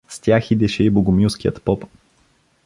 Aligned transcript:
С 0.07 0.19
тях 0.19 0.51
идеше 0.51 0.83
и 0.83 0.89
богомилският 0.89 1.63
поп. 1.63 1.83